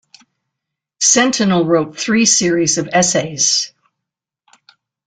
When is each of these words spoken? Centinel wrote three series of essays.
Centinel 0.99 1.63
wrote 1.67 1.95
three 1.99 2.25
series 2.25 2.79
of 2.79 2.87
essays. 2.91 3.71